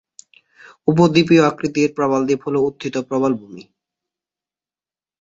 [0.87, 3.63] উপদ্বীপীয় আকৃতির প্রবাল দ্বীপ হল উত্থিত প্রবাল ভূমি।